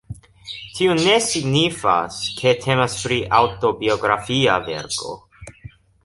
Tio 0.77 0.93
ne 0.99 1.17
signifas, 1.25 2.17
ke 2.39 2.53
temas 2.63 2.95
pri 3.01 3.19
aŭtobiografia 3.41 4.55
verko. 4.71 5.13